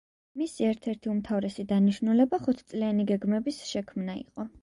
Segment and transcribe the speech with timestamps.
[0.41, 4.51] მისი ერთ-ერთი უმთავრესი დანიშნულება ხუთწლიანი გეგმების შექმნა იყო.